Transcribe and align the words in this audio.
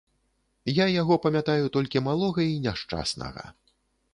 Я 0.83 0.87
яго 1.01 1.17
памятаю 1.27 1.69
толькі 1.75 2.03
малога 2.09 2.41
і 2.53 2.57
няшчаснага. 2.65 3.43